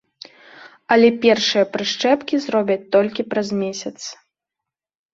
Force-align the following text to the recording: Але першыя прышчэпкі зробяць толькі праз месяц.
Але 0.95 1.07
першыя 1.25 1.69
прышчэпкі 1.75 2.35
зробяць 2.49 2.81
толькі 2.99 3.29
праз 3.37 3.47
месяц. 3.63 3.97